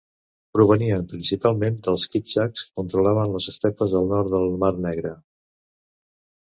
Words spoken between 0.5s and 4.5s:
Provenien principalment dels kiptxaks, que controlaven les estepes al nord